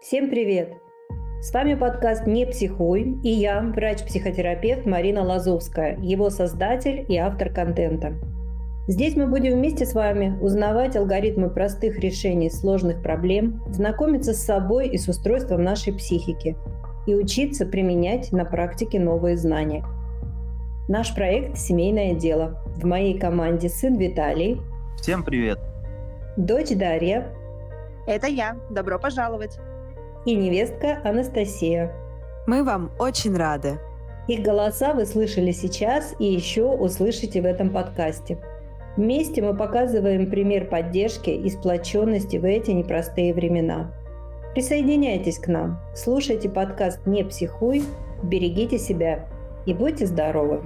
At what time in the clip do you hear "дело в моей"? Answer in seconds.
22.14-23.18